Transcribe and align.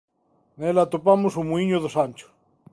Nela 0.59 0.81
atopamos 0.85 1.33
o 1.39 1.41
Muíño 1.49 1.77
do 1.83 1.89
Sancho. 1.95 2.27